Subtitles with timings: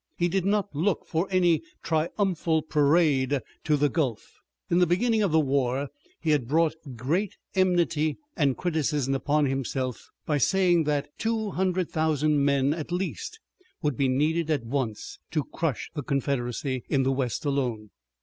[0.17, 4.39] He did not look for any triumphal parade to the Gulf.
[4.67, 5.89] In the beginning of the war
[6.19, 12.91] he had brought great enmity and criticism upon himself by saying that 200,000 men at
[12.91, 13.39] least
[13.83, 17.91] would be needed at once to crush the Confederacy in the west alone.